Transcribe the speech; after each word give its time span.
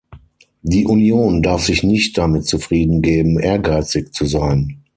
Die 0.63 0.85
Union 0.85 1.43
darf 1.43 1.63
sich 1.65 1.83
nicht 1.83 2.17
damit 2.17 2.47
zufrieden 2.47 3.03
geben, 3.03 3.37
ehrgeizig 3.39 4.11
zu 4.13 4.25
sein. 4.25 4.81